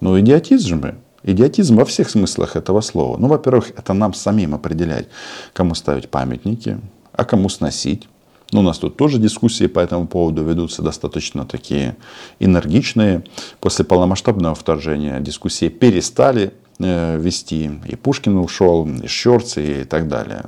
Ну, 0.00 0.18
идиотизм 0.20 0.82
же. 0.82 0.98
Идиотизм 1.24 1.76
во 1.76 1.86
всех 1.86 2.10
смыслах 2.10 2.54
этого 2.54 2.82
слова. 2.82 3.16
Ну, 3.16 3.28
во-первых, 3.28 3.72
это 3.76 3.94
нам 3.94 4.12
самим 4.12 4.54
определять, 4.54 5.08
кому 5.54 5.74
ставить 5.74 6.10
памятники, 6.10 6.78
а 7.12 7.24
кому 7.24 7.48
сносить. 7.48 8.08
Ну, 8.52 8.60
у 8.60 8.62
нас 8.62 8.78
тут 8.78 8.96
тоже 8.96 9.18
дискуссии 9.18 9.66
по 9.66 9.80
этому 9.80 10.06
поводу 10.06 10.44
ведутся 10.44 10.82
достаточно 10.82 11.46
такие 11.46 11.96
энергичные. 12.40 13.24
После 13.60 13.86
полномасштабного 13.86 14.54
вторжения 14.54 15.18
дискуссии 15.20 15.68
перестали 15.68 16.52
э, 16.78 17.18
вести. 17.18 17.70
И 17.88 17.96
Пушкин 17.96 18.36
ушел, 18.36 18.86
и 18.86 19.06
Щерцы 19.06 19.80
и 19.80 19.84
так 19.84 20.08
далее. 20.08 20.44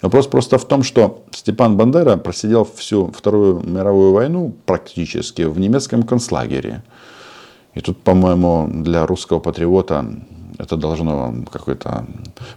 Вопрос 0.00 0.26
просто 0.26 0.56
в 0.56 0.64
том, 0.64 0.82
что 0.82 1.22
Степан 1.32 1.76
Бандера 1.76 2.16
просидел 2.16 2.64
всю 2.64 3.12
Вторую 3.12 3.60
мировую 3.60 4.12
войну 4.12 4.54
практически 4.64 5.42
в 5.42 5.60
немецком 5.60 6.02
концлагере. 6.02 6.82
И 7.74 7.80
тут, 7.80 8.02
по-моему, 8.02 8.68
для 8.70 9.06
русского 9.06 9.40
патриота 9.40 10.04
это 10.58 10.76
должно 10.76 11.34
какой-то 11.50 12.06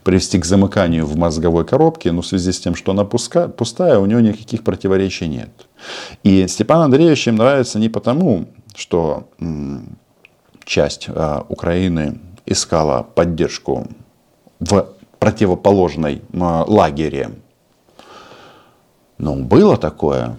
привести 0.03 0.39
к 0.39 0.45
замыканию 0.45 1.05
в 1.05 1.15
мозговой 1.15 1.65
коробке, 1.65 2.12
но 2.12 2.22
в 2.22 2.27
связи 2.27 2.51
с 2.51 2.60
тем, 2.60 2.75
что 2.75 2.91
она 2.91 3.05
пуска, 3.05 3.48
пустая, 3.48 3.98
у 4.00 4.05
него 4.05 4.19
никаких 4.19 4.63
противоречий 4.63 5.27
нет. 5.27 5.50
И 6.24 6.48
Степан 6.48 6.81
Андреевич 6.81 7.27
им 7.27 7.38
нравится 7.38 7.79
не 7.79 7.89
потому, 7.89 8.45
что 8.75 9.27
м, 9.39 9.98
часть 10.65 11.07
э, 11.07 11.41
Украины 11.48 12.19
искала 12.45 13.03
поддержку 13.03 13.88
в 14.60 14.88
противоположной 15.19 16.15
э, 16.15 16.63
лагере. 16.67 17.31
Но 19.17 19.36
было 19.36 19.77
такое. 19.77 20.36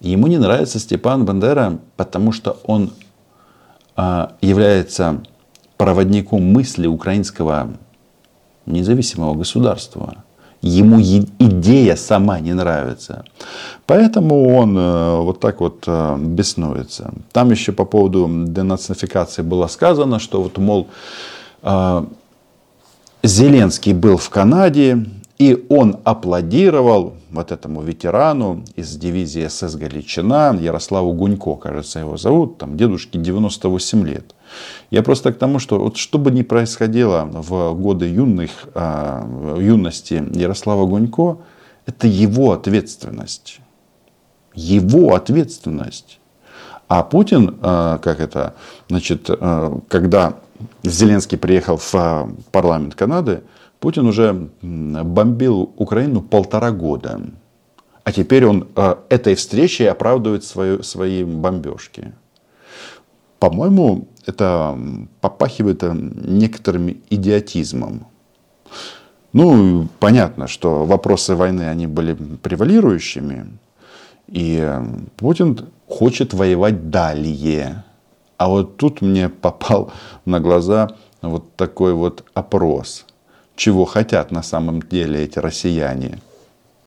Ему 0.00 0.26
не 0.28 0.38
нравится 0.38 0.78
Степан 0.78 1.24
Бандера, 1.24 1.78
потому 1.96 2.32
что 2.32 2.58
он 2.64 2.92
является 4.40 5.22
проводником 5.76 6.42
мысли 6.42 6.86
украинского 6.86 7.70
независимого 8.66 9.34
государства. 9.34 10.24
Ему 10.60 11.00
идея 11.00 11.96
сама 11.96 12.40
не 12.40 12.52
нравится. 12.52 13.24
Поэтому 13.86 14.56
он 14.56 14.76
э, 14.76 15.20
вот 15.20 15.38
так 15.38 15.60
вот 15.60 15.84
э, 15.86 16.16
беснуется. 16.18 17.12
Там 17.30 17.52
еще 17.52 17.70
по 17.70 17.84
поводу 17.84 18.28
денацификации 18.28 19.42
было 19.42 19.68
сказано, 19.68 20.18
что 20.18 20.42
вот, 20.42 20.58
мол, 20.58 20.88
э, 21.62 22.04
Зеленский 23.22 23.92
был 23.92 24.16
в 24.16 24.28
Канаде, 24.30 25.06
и 25.38 25.66
он 25.68 25.98
аплодировал 26.02 27.14
вот 27.30 27.52
этому 27.52 27.80
ветерану 27.82 28.64
из 28.74 28.96
дивизии 28.96 29.46
СС 29.46 29.76
Галичина, 29.76 30.56
Ярославу 30.60 31.12
Гунько, 31.12 31.54
кажется, 31.54 32.00
его 32.00 32.16
зовут, 32.16 32.58
там 32.58 32.76
дедушке 32.76 33.18
98 33.18 34.06
лет. 34.06 34.34
Я 34.90 35.02
просто 35.04 35.32
к 35.32 35.38
тому, 35.38 35.60
что 35.60 35.78
вот 35.78 35.96
что 35.96 36.18
бы 36.18 36.32
ни 36.32 36.42
происходило 36.42 37.28
в 37.30 37.74
годы 37.74 38.06
юных, 38.06 38.50
э, 38.74 39.56
юности 39.60 40.24
Ярослава 40.34 40.86
Гунько, 40.86 41.38
это 41.86 42.08
его 42.08 42.52
ответственность. 42.52 43.60
Его 44.54 45.14
ответственность. 45.14 46.18
А 46.88 47.04
Путин, 47.04 47.58
э, 47.62 47.98
как 48.02 48.18
это, 48.18 48.54
значит, 48.88 49.26
э, 49.28 49.78
когда 49.86 50.34
Зеленский 50.82 51.38
приехал 51.38 51.76
в 51.76 52.30
парламент 52.50 52.96
Канады, 52.96 53.42
Путин 53.80 54.06
уже 54.06 54.50
бомбил 54.62 55.72
Украину 55.76 56.20
полтора 56.20 56.72
года. 56.72 57.20
А 58.04 58.12
теперь 58.12 58.46
он 58.46 58.68
э, 58.74 58.96
этой 59.10 59.34
встречей 59.34 59.88
оправдывает 59.90 60.42
свою, 60.42 60.82
свои 60.82 61.24
бомбежки. 61.24 62.14
По-моему, 63.38 64.08
это 64.26 64.78
попахивает 65.20 65.82
некоторым 65.82 67.02
идиотизмом. 67.10 68.06
Ну, 69.32 69.88
понятно, 70.00 70.48
что 70.48 70.84
вопросы 70.84 71.34
войны, 71.34 71.68
они 71.68 71.86
были 71.86 72.14
превалирующими. 72.14 73.58
И 74.26 74.66
Путин 75.16 75.68
хочет 75.86 76.34
воевать 76.34 76.90
далее. 76.90 77.84
А 78.38 78.48
вот 78.48 78.76
тут 78.76 79.02
мне 79.02 79.28
попал 79.28 79.92
на 80.24 80.40
глаза 80.40 80.88
вот 81.22 81.54
такой 81.56 81.92
вот 81.92 82.24
опрос. 82.34 83.04
Чего 83.58 83.86
хотят 83.86 84.30
на 84.30 84.44
самом 84.44 84.80
деле 84.80 85.24
эти 85.24 85.40
россияне? 85.40 86.20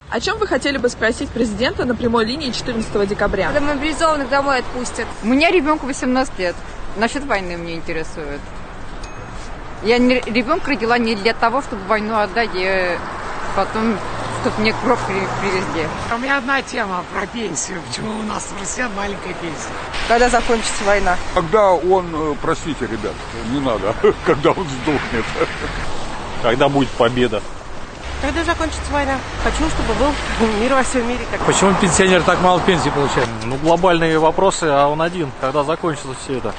О 0.09 0.21
чем 0.21 0.37
вы 0.37 0.47
хотели 0.47 0.77
бы 0.77 0.87
спросить 0.87 1.27
президента 1.27 1.83
на 1.83 1.95
прямой 1.95 2.23
линии 2.23 2.49
14 2.49 3.09
декабря? 3.09 3.51
Когда 3.51 3.73
мобилизованных 3.73 4.29
домой 4.29 4.59
отпустят. 4.59 5.05
У 5.21 5.27
меня 5.27 5.51
ребенку 5.51 5.85
18 5.85 6.39
лет. 6.39 6.55
Насчет 6.95 7.25
войны 7.25 7.57
мне 7.57 7.75
интересует. 7.75 8.39
Я 9.83 9.97
не, 9.97 10.21
ребенка 10.21 10.69
родила 10.69 10.97
не 10.97 11.15
для 11.15 11.33
того, 11.33 11.61
чтобы 11.61 11.83
войну 11.87 12.17
отдать, 12.17 12.51
и 12.53 12.97
потом, 13.53 13.97
чтобы 14.39 14.61
мне 14.61 14.73
кровь 14.81 14.99
привезли. 15.41 15.89
У 16.15 16.19
меня 16.19 16.37
одна 16.37 16.61
тема 16.61 17.03
про 17.13 17.27
пенсию. 17.27 17.81
Почему 17.89 18.17
у 18.17 18.23
нас 18.23 18.43
в 18.43 18.57
России 18.57 18.85
маленькая 18.95 19.33
пенсия? 19.33 19.73
Когда 20.07 20.29
закончится 20.29 20.85
война? 20.85 21.17
Когда 21.35 21.73
он, 21.73 22.05
э, 22.13 22.35
простите, 22.41 22.85
ребят, 22.85 23.15
не 23.51 23.59
надо, 23.59 23.93
когда 24.25 24.51
он 24.51 24.65
сдохнет. 24.69 25.25
Когда 26.41 26.69
будет 26.69 26.89
победа. 26.89 27.41
Когда 28.21 28.43
закончится 28.43 28.91
война? 28.91 29.17
Хочу, 29.43 29.67
чтобы 29.69 29.93
был 29.99 30.11
мир 30.61 30.73
во 30.73 30.83
всем 30.83 31.07
мире. 31.07 31.19
Как... 31.31 31.41
Почему 31.41 31.73
пенсионер 31.75 32.21
так 32.21 32.39
мало 32.41 32.59
пенсии 32.61 32.89
получает? 32.89 33.27
Ну, 33.45 33.55
глобальные 33.57 34.19
вопросы, 34.19 34.65
а 34.65 34.87
он 34.87 35.01
один. 35.01 35.31
Когда 35.41 35.63
закончится 35.63 36.09
все 36.23 36.37
это? 36.37 36.53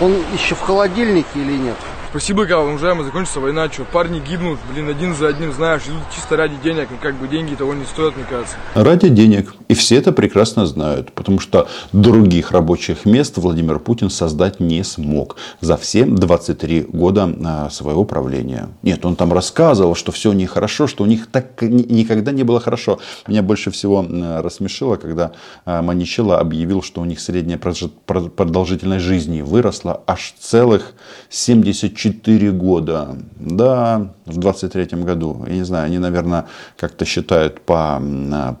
Он 0.00 0.12
еще 0.32 0.54
в 0.54 0.60
холодильнике 0.60 1.28
или 1.34 1.52
нет? 1.52 1.76
Спасибо, 2.16 2.46
как 2.46 2.60
уважаемый, 2.60 3.04
закончится 3.04 3.40
война, 3.40 3.68
что 3.68 3.82
парни 3.82 4.20
гибнут, 4.20 4.60
блин, 4.72 4.88
один 4.88 5.16
за 5.16 5.26
одним, 5.26 5.52
знаешь, 5.52 5.82
идут 5.88 6.04
чисто 6.14 6.36
ради 6.36 6.54
денег, 6.62 6.86
и 6.92 7.02
как 7.02 7.16
бы 7.16 7.26
деньги 7.26 7.56
того 7.56 7.74
не 7.74 7.84
стоят, 7.84 8.14
мне 8.14 8.24
кажется. 8.24 8.54
Ради 8.74 9.08
денег. 9.08 9.52
И 9.66 9.74
все 9.74 9.96
это 9.96 10.12
прекрасно 10.12 10.64
знают, 10.64 11.10
потому 11.10 11.40
что 11.40 11.66
других 11.92 12.52
рабочих 12.52 13.04
мест 13.04 13.36
Владимир 13.36 13.80
Путин 13.80 14.10
создать 14.10 14.60
не 14.60 14.84
смог 14.84 15.34
за 15.60 15.76
все 15.76 16.04
23 16.04 16.82
года 16.82 17.34
а, 17.44 17.70
своего 17.70 18.04
правления. 18.04 18.68
Нет, 18.82 19.04
он 19.04 19.16
там 19.16 19.32
рассказывал, 19.32 19.96
что 19.96 20.12
все 20.12 20.32
нехорошо, 20.32 20.86
что 20.86 21.02
у 21.02 21.06
них 21.06 21.26
так 21.26 21.60
никогда 21.62 22.30
не 22.30 22.44
было 22.44 22.60
хорошо. 22.60 23.00
Меня 23.26 23.42
больше 23.42 23.72
всего 23.72 24.06
рассмешило, 24.40 24.94
когда 24.94 25.32
а, 25.64 25.82
Маничелло 25.82 26.38
объявил, 26.38 26.80
что 26.80 27.00
у 27.00 27.04
них 27.06 27.18
средняя 27.18 27.58
продолжительность 27.58 29.04
жизни 29.04 29.40
выросла 29.40 30.00
аж 30.06 30.36
целых 30.38 30.92
74 31.28 32.03
4 32.04 32.52
года. 32.52 33.16
Да, 33.36 34.08
в 34.26 34.36
23 34.36 35.02
году. 35.04 35.42
Я 35.46 35.54
не 35.54 35.64
знаю, 35.64 35.86
они, 35.86 35.98
наверное, 35.98 36.44
как-то 36.76 37.06
считают 37.06 37.62
по, 37.62 38.02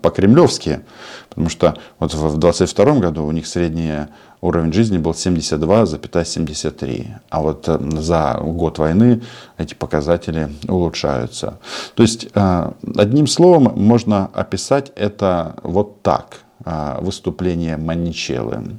по-кремлевски. 0.00 0.80
Потому 1.28 1.50
что 1.50 1.76
вот 1.98 2.14
в 2.14 2.38
22 2.38 2.84
году 3.00 3.26
у 3.26 3.32
них 3.32 3.46
средний 3.46 4.06
уровень 4.40 4.72
жизни 4.72 4.96
был 4.96 5.10
72,73. 5.10 7.06
А 7.28 7.42
вот 7.42 7.68
э, 7.68 7.78
за 8.00 8.38
год 8.40 8.78
войны 8.78 9.20
эти 9.58 9.74
показатели 9.74 10.48
улучшаются. 10.66 11.58
То 11.94 12.02
есть, 12.02 12.28
э, 12.34 12.72
одним 12.96 13.26
словом, 13.26 13.72
можно 13.76 14.30
описать 14.32 14.90
это 14.96 15.56
вот 15.62 16.00
так. 16.00 16.38
Э, 16.64 16.96
выступление 17.02 17.76
Маничелы. 17.76 18.78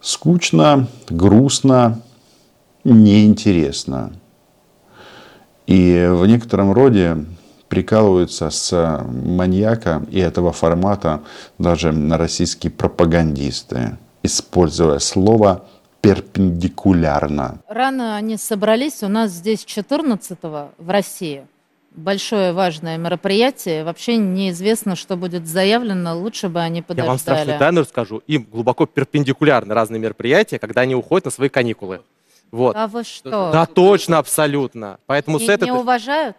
Скучно, 0.00 0.86
грустно, 1.10 2.00
неинтересно. 2.84 4.12
И 5.66 6.08
в 6.10 6.26
некотором 6.26 6.72
роде 6.72 7.24
прикалываются 7.68 8.50
с 8.50 9.04
маньяка 9.06 10.04
и 10.10 10.18
этого 10.18 10.52
формата 10.52 11.22
даже 11.58 11.92
на 11.92 12.18
российские 12.18 12.70
пропагандисты, 12.70 13.96
используя 14.22 14.98
слово 14.98 15.64
перпендикулярно. 16.02 17.60
Рано 17.68 18.16
они 18.16 18.36
собрались, 18.36 19.02
у 19.02 19.08
нас 19.08 19.30
здесь 19.30 19.64
14-го 19.64 20.72
в 20.76 20.90
России. 20.90 21.46
Большое 21.94 22.52
важное 22.52 22.96
мероприятие. 22.96 23.84
Вообще 23.84 24.16
неизвестно, 24.16 24.96
что 24.96 25.16
будет 25.16 25.46
заявлено. 25.46 26.18
Лучше 26.18 26.48
бы 26.48 26.60
они 26.60 26.80
подождали. 26.80 27.06
Я 27.06 27.10
вам 27.10 27.18
страшную 27.18 27.58
тайну 27.58 27.80
расскажу. 27.82 28.22
Им 28.26 28.46
глубоко 28.50 28.86
перпендикулярны 28.86 29.74
разные 29.74 30.00
мероприятия, 30.00 30.58
когда 30.58 30.80
они 30.80 30.94
уходят 30.94 31.26
на 31.26 31.30
свои 31.30 31.50
каникулы. 31.50 32.00
Вот. 32.52 32.76
А 32.76 32.86
вы 32.86 33.02
что? 33.02 33.50
Да, 33.52 33.66
точно, 33.66 34.18
абсолютно. 34.18 34.98
Поэтому 35.06 35.38
не, 35.38 35.46
с 35.46 35.48
этой... 35.48 35.64
не 35.64 35.72
уважают? 35.72 36.36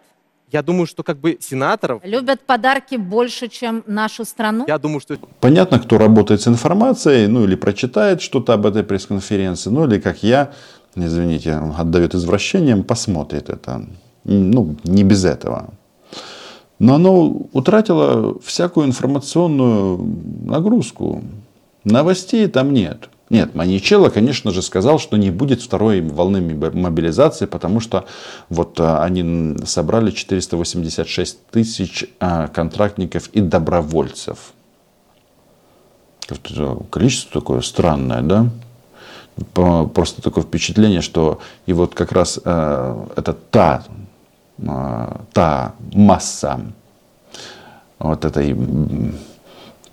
Я 0.52 0.62
думаю, 0.62 0.86
что 0.86 1.02
как 1.02 1.18
бы 1.18 1.36
сенаторов... 1.40 2.00
Любят 2.04 2.40
подарки 2.42 2.94
больше, 2.94 3.48
чем 3.48 3.82
нашу 3.88 4.24
страну? 4.24 4.64
Я 4.68 4.78
думаю, 4.78 5.00
что... 5.00 5.16
Понятно, 5.40 5.80
кто 5.80 5.98
работает 5.98 6.42
с 6.42 6.48
информацией, 6.48 7.26
ну 7.26 7.42
или 7.42 7.56
прочитает 7.56 8.22
что-то 8.22 8.52
об 8.52 8.64
этой 8.64 8.84
пресс-конференции, 8.84 9.70
ну 9.70 9.84
или 9.86 9.98
как 9.98 10.22
я, 10.22 10.52
извините, 10.94 11.54
отдает 11.54 12.14
извращением, 12.14 12.84
посмотрит 12.84 13.50
это. 13.50 13.84
Ну, 14.22 14.76
не 14.84 15.02
без 15.02 15.24
этого. 15.24 15.70
Но 16.78 16.94
оно 16.94 17.26
утратило 17.52 18.38
всякую 18.40 18.86
информационную 18.86 19.98
нагрузку. 20.44 21.22
Новостей 21.82 22.46
там 22.46 22.72
нет. 22.72 23.08
Нет, 23.30 23.54
Маничелло, 23.54 24.10
конечно 24.10 24.50
же, 24.50 24.60
сказал, 24.60 24.98
что 24.98 25.16
не 25.16 25.30
будет 25.30 25.62
второй 25.62 26.02
волны 26.02 26.40
мобилизации, 26.72 27.46
потому 27.46 27.80
что 27.80 28.04
вот 28.50 28.78
а, 28.78 29.02
они 29.02 29.56
собрали 29.64 30.10
486 30.10 31.46
тысяч 31.46 32.04
а, 32.20 32.48
контрактников 32.48 33.28
и 33.28 33.40
добровольцев. 33.40 34.52
Количество 36.90 37.40
такое 37.40 37.60
странное, 37.62 38.22
да? 38.22 38.48
Просто 39.94 40.22
такое 40.22 40.44
впечатление, 40.44 41.00
что 41.00 41.40
и 41.66 41.72
вот 41.72 41.94
как 41.94 42.12
раз 42.12 42.38
э, 42.42 43.06
это 43.16 43.32
та, 43.32 43.82
э, 44.58 45.16
та 45.32 45.74
масса, 45.92 46.60
вот 47.98 48.24
этой, 48.24 48.56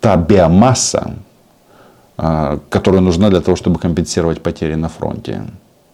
та 0.00 0.16
биомасса, 0.16 1.16
которая 2.16 3.00
нужна 3.00 3.30
для 3.30 3.40
того, 3.40 3.56
чтобы 3.56 3.78
компенсировать 3.78 4.42
потери 4.42 4.74
на 4.74 4.88
фронте. 4.88 5.44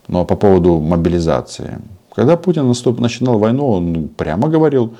Но 0.09 0.25
по 0.25 0.37
поводу 0.37 0.81
мобилизации. 0.81 1.79
Когда 2.15 2.37
Путин 2.37 2.67
наступ, 2.67 2.99
начинал 3.01 3.39
войну, 3.39 3.69
он 3.71 4.09
прямо 4.09 4.49
говорил, 4.49 4.95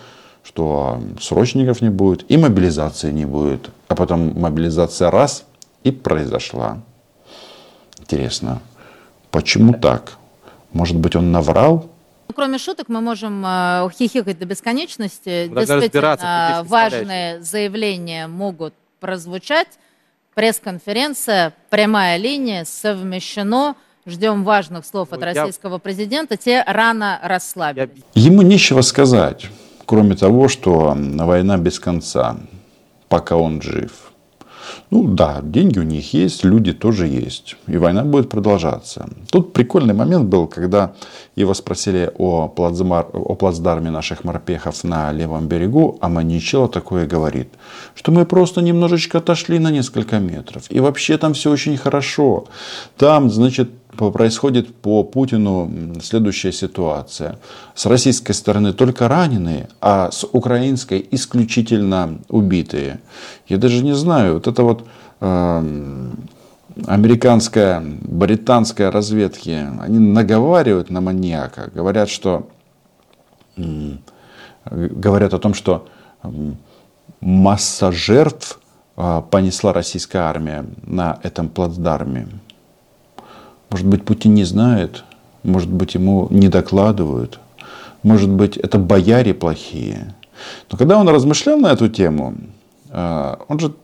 что 0.45 1.01
срочников 1.21 1.83
не 1.83 1.91
будет 1.91 2.31
и 2.31 2.37
мобилизации 2.37 3.11
не 3.11 3.25
будет. 3.25 3.71
А 3.89 3.95
потом 3.95 4.39
мобилизация 4.39 5.11
раз 5.11 5.45
и 5.83 5.91
произошла. 5.91 6.79
Интересно, 7.99 8.61
почему 9.31 9.75
так? 9.75 10.17
Может 10.73 10.97
быть, 10.97 11.17
он 11.17 11.33
наврал? 11.33 11.89
Ну, 12.29 12.35
кроме 12.35 12.59
шуток, 12.59 12.89
мы 12.89 13.01
можем 13.01 13.43
хихикать 13.93 14.39
до 14.39 14.45
бесконечности. 14.45 15.49
Действительно, 15.49 16.63
важные 16.67 17.43
заявления 17.43 18.27
могут 18.29 18.75
прозвучать. 19.01 19.69
Пресс-конференция, 20.39 21.53
прямая 21.69 22.17
линия, 22.17 22.65
совмещено. 22.65 23.75
Ждем 24.07 24.45
важных 24.45 24.87
слов 24.87 25.13
от 25.13 25.21
российского 25.21 25.79
президента. 25.79 26.37
Те 26.37 26.63
рано 26.65 27.19
расслабились. 27.25 28.05
Ему 28.15 28.43
нечего 28.43 28.83
сказать, 28.83 29.47
кроме 29.85 30.15
того, 30.15 30.47
что 30.47 30.97
война 30.97 31.57
без 31.57 31.81
конца, 31.81 32.37
пока 33.09 33.35
он 33.35 33.61
жив. 33.61 34.13
Ну 34.91 35.09
да, 35.09 35.41
деньги 35.43 35.79
у 35.79 35.83
них 35.83 36.15
есть, 36.15 36.45
люди 36.45 36.73
тоже 36.73 37.07
есть. 37.07 37.57
И 37.67 37.77
война 37.77 38.05
будет 38.05 38.29
продолжаться. 38.29 39.09
Тут 39.31 39.53
прикольный 39.53 39.95
момент 39.95 40.27
был, 40.27 40.47
когда 40.47 40.93
его 41.37 41.55
спросили 41.55 42.11
о, 42.19 42.49
плацмар, 42.49 43.07
о 43.13 43.35
плацдарме 43.35 43.91
наших 43.91 44.25
морпехов 44.25 44.85
на 44.85 45.13
левом 45.13 45.49
берегу, 45.49 45.99
а 46.01 46.09
Маничело 46.09 46.69
такое 46.69 47.07
говорит, 47.07 47.49
что 47.95 48.13
мы 48.13 48.25
просто 48.25 48.63
немножечко 48.63 49.19
отошли 49.19 49.59
на 49.59 49.71
несколько 49.71 50.19
метров. 50.19 50.65
И 50.71 50.81
вообще 50.81 51.19
там 51.19 51.33
все 51.35 51.51
очень 51.51 51.77
хорошо. 51.77 52.47
Там, 52.97 53.31
значит, 53.31 53.71
происходит 53.99 54.75
по 54.75 55.03
Путину 55.03 55.71
следующая 56.01 56.53
ситуация. 56.53 57.39
С 57.75 57.87
российской 57.87 58.33
стороны 58.33 58.73
только 58.73 59.09
раненые, 59.09 59.69
а 59.81 60.11
с 60.11 60.25
украинской 60.25 61.07
исключительно 61.11 62.19
убитые. 62.29 63.01
Я 63.49 63.59
даже 63.59 63.85
не 63.85 63.95
знаю, 63.95 64.35
вот 64.35 64.47
это 64.47 64.63
вот 64.63 64.87
э, 65.21 66.11
американская, 66.87 67.83
британская 68.03 68.91
разведки, 68.91 69.67
они 69.81 69.99
наговаривают 69.99 70.91
на 70.91 71.01
маньяка, 71.01 71.71
говорят, 71.75 72.09
что 72.09 72.49
э, 73.57 73.63
говорят 74.65 75.35
о 75.35 75.39
том, 75.39 75.55
что 75.55 75.89
э, 76.23 76.29
масса 77.21 77.91
жертв 77.93 78.61
э, 78.97 79.23
понесла 79.31 79.73
российская 79.73 80.21
армия 80.21 80.65
на 80.85 81.19
этом 81.23 81.49
плацдарме. 81.49 82.29
Может 83.71 83.87
быть, 83.87 84.05
Путин 84.05 84.35
не 84.35 84.45
знает, 84.45 85.05
может 85.43 85.71
быть, 85.71 85.95
ему 85.95 86.29
не 86.31 86.49
докладывают, 86.49 87.39
может 88.03 88.31
быть, 88.31 88.57
это 88.57 88.79
бояре 88.79 89.35
плохие. 89.35 90.15
Но 90.71 90.79
когда 90.79 90.99
он 90.99 91.09
размышлял 91.09 91.59
на 91.59 91.73
эту 91.73 91.89
тему, 91.89 92.35
э, 92.91 93.37
он 93.49 93.59
же 93.59 93.75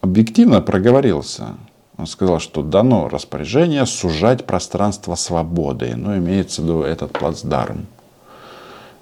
объективно 0.00 0.60
проговорился. 0.60 1.54
Он 1.96 2.06
сказал, 2.06 2.38
что 2.38 2.62
дано 2.62 3.08
распоряжение 3.08 3.84
сужать 3.86 4.44
пространство 4.44 5.14
свободы. 5.16 5.94
Но 5.96 6.10
ну, 6.10 6.18
имеется 6.18 6.62
в 6.62 6.64
виду 6.64 6.82
этот 6.82 7.12
плацдарм. 7.12 7.86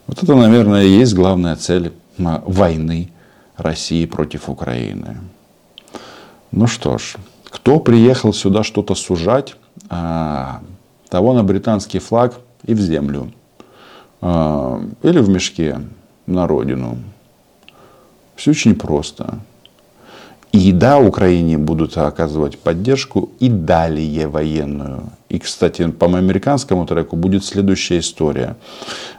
Вот 0.06 0.22
это, 0.22 0.34
наверное, 0.34 0.84
и 0.84 0.88
есть 0.88 1.14
главная 1.14 1.56
цель 1.56 1.92
войны 2.16 3.10
России 3.56 4.06
против 4.06 4.48
Украины. 4.48 5.18
Ну 6.52 6.66
что 6.66 6.96
ж, 6.96 7.16
кто 7.50 7.80
приехал 7.80 8.32
сюда 8.32 8.62
что-то 8.62 8.94
сужать, 8.94 9.56
а, 9.88 10.60
того 11.08 11.32
на 11.32 11.44
британский 11.44 11.98
флаг 11.98 12.34
и 12.64 12.74
в 12.74 12.80
землю. 12.80 13.32
А, 14.20 14.80
или 15.02 15.18
в 15.18 15.28
мешке 15.28 15.80
на 16.26 16.46
родину. 16.46 16.98
Все 18.36 18.50
очень 18.50 18.74
просто. 18.74 19.38
И 20.52 20.72
да, 20.72 20.98
Украине 20.98 21.58
будут 21.58 21.98
оказывать 21.98 22.58
поддержку 22.58 23.30
и 23.40 23.48
далее 23.48 24.26
военную. 24.26 25.10
И, 25.28 25.38
кстати, 25.38 25.86
по 25.90 26.06
американскому 26.06 26.86
треку 26.86 27.16
будет 27.16 27.44
следующая 27.44 27.98
история. 27.98 28.56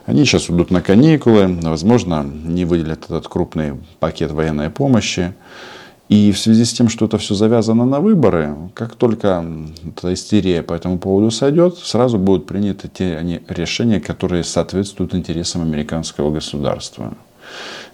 Они 0.06 0.24
сейчас 0.24 0.50
идут 0.50 0.70
на 0.70 0.80
каникулы, 0.82 1.46
возможно, 1.62 2.24
не 2.24 2.64
выделят 2.64 3.04
этот 3.04 3.28
крупный 3.28 3.74
пакет 4.00 4.32
военной 4.32 4.70
помощи. 4.70 5.32
И 6.08 6.32
в 6.32 6.38
связи 6.38 6.64
с 6.64 6.72
тем, 6.72 6.88
что 6.88 7.04
это 7.04 7.18
все 7.18 7.34
завязано 7.34 7.84
на 7.84 8.00
выборы, 8.00 8.56
как 8.74 8.94
только 8.94 9.44
эта 9.86 10.14
истерия 10.14 10.62
по 10.62 10.72
этому 10.72 10.98
поводу 10.98 11.30
сойдет, 11.30 11.76
сразу 11.76 12.18
будут 12.18 12.46
приняты 12.46 12.88
те 12.88 13.42
решения, 13.48 14.00
которые 14.00 14.42
соответствуют 14.42 15.14
интересам 15.14 15.62
американского 15.62 16.30
государства. 16.30 17.12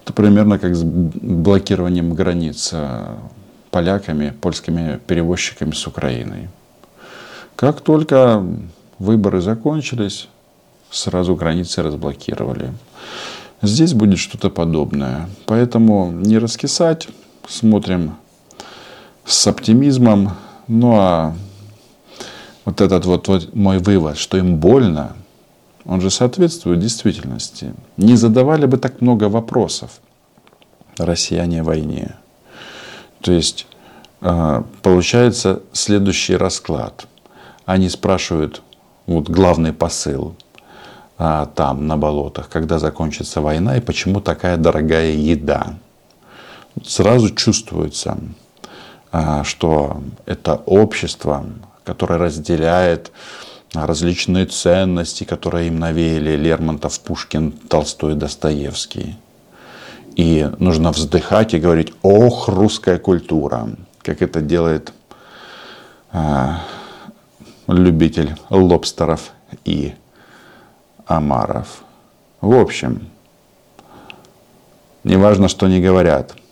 Это 0.05 0.12
примерно 0.12 0.59
как 0.59 0.77
с 0.77 0.83
блокированием 0.85 2.14
границ 2.14 2.70
э, 2.72 3.07
поляками, 3.70 4.33
польскими 4.40 5.00
перевозчиками 5.07 5.72
с 5.72 5.87
Украиной. 5.87 6.48
Как 7.57 7.81
только 7.81 8.44
выборы 8.98 9.40
закончились, 9.40 10.29
сразу 10.90 11.35
границы 11.35 11.83
разблокировали. 11.83 12.72
Здесь 13.62 13.94
будет 13.94 14.18
что-то 14.18 14.50
подобное. 14.50 15.29
Поэтому 15.46 16.12
не 16.12 16.38
раскисать, 16.38 17.09
смотрим 17.48 18.16
с 19.24 19.46
оптимизмом. 19.46 20.33
Ну 20.68 20.94
а 20.96 21.35
вот 22.64 22.80
этот 22.80 23.04
вот, 23.04 23.28
вот 23.28 23.54
мой 23.54 23.78
вывод, 23.78 24.16
что 24.16 24.37
им 24.37 24.57
больно, 24.57 25.16
он 25.85 26.00
же 26.00 26.11
соответствует 26.11 26.80
действительности. 26.80 27.74
Не 27.96 28.16
задавали 28.16 28.66
бы 28.66 28.78
так 28.78 29.00
много 29.00 29.28
вопросов 29.28 30.00
россияне 30.98 31.62
войне. 31.62 32.16
То 33.20 33.33
есть 33.33 33.66
а, 34.20 34.64
получается 34.83 35.62
следующий 35.72 36.37
расклад. 36.37 37.07
Они 37.66 37.88
спрашивают, 37.88 38.62
вот 39.07 39.28
главный 39.28 39.72
посыл 39.72 40.35
а, 41.18 41.46
там 41.46 41.87
на 41.87 41.96
болотах, 41.96 42.48
когда 42.48 42.78
закончится 42.78 43.40
война 43.40 43.76
и 43.76 43.80
почему 43.80 44.20
такая 44.20 44.57
дорогая 44.57 45.11
еда 45.12 45.74
сразу 46.82 47.30
чувствуется, 47.34 48.18
а, 49.12 49.44
что 49.44 50.02
это 50.26 50.54
общество, 50.66 51.44
которое 51.84 52.18
разделяет 52.18 53.12
различные 53.72 54.46
ценности, 54.46 55.24
которые 55.24 55.68
им 55.68 55.78
навеяли 55.78 56.37
Лермонтов, 56.37 56.98
Пушкин, 57.00 57.52
Толстой, 57.52 58.14
Достоевский. 58.14 59.16
И 60.16 60.48
нужно 60.58 60.92
вздыхать 60.92 61.54
и 61.54 61.58
говорить, 61.58 61.92
ох, 62.02 62.48
русская 62.48 62.98
культура, 62.98 63.68
как 64.02 64.22
это 64.22 64.40
делает 64.40 64.92
а, 66.12 66.60
любитель 67.66 68.37
лобстеров 68.48 69.32
и 69.64 69.94
омаров. 71.06 71.82
В 72.40 72.54
общем, 72.54 73.08
не 75.02 75.16
важно, 75.16 75.48
что 75.48 75.66
они 75.66 75.80
говорят– 75.80 76.34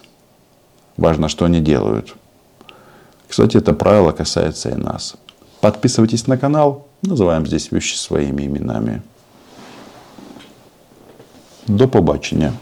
Важно, 0.97 1.29
что 1.29 1.45
они 1.45 1.61
делают. 1.61 2.15
Кстати, 3.29 3.57
это 3.57 3.73
правило 3.73 4.13
касается 4.13 4.71
и 4.71 4.75
нас. 4.75 5.15
Подписывайтесь 5.61 6.27
на 6.27 6.37
канал. 6.37 6.87
Называем 7.03 7.47
здесь 7.47 7.73
вещи 7.73 7.97
своими 7.97 8.43
именами. 8.47 9.03
До 11.67 11.89
побачення. 11.89 12.53